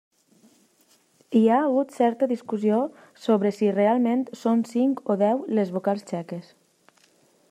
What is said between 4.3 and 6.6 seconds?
són cinc o deu les vocals txeques.